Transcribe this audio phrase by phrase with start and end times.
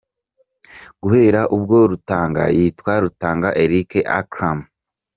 [1.01, 3.89] Guhera ubwo Rutanga yitwa Rutanga Eric
[4.19, 4.59] Akram.